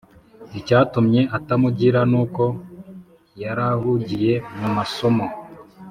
icyatumye 0.59 1.21
atamugira 1.37 1.99
nuko 2.11 2.43
yarahugiye 3.41 4.33
mu 4.59 4.69
masomo 4.77 5.25